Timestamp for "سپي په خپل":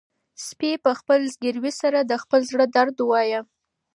0.45-1.19